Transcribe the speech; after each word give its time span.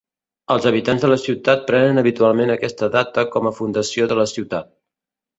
Els 0.53 0.63
habitants 0.67 1.01
de 1.03 1.09
la 1.09 1.17
ciutat 1.23 1.67
prenen 1.67 2.01
habitualment 2.01 2.53
aquesta 2.53 2.89
data 2.95 3.25
com 3.35 3.49
a 3.49 3.53
fundació 3.59 4.09
de 4.13 4.17
la 4.21 4.25
ciutat. 4.33 4.73